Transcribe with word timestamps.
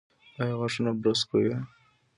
ایا 0.41 0.55
غاښونه 0.59 0.91
برس 1.01 1.21
کوي؟ 1.29 1.53